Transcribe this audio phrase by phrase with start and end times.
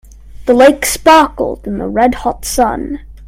[0.47, 3.01] The lake sparkled in the red hot sun.